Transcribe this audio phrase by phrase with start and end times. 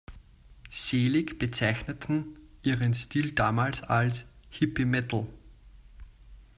[0.71, 5.27] Selig bezeichneten ihren Stil damals als „Hippie-Metal“.